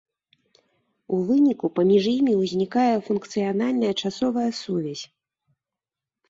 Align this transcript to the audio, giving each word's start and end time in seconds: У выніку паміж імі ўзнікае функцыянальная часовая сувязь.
У 1.17 1.19
выніку 1.27 1.65
паміж 1.77 2.03
імі 2.13 2.33
ўзнікае 2.37 2.95
функцыянальная 3.09 3.91
часовая 4.07 4.49
сувязь. 4.63 5.05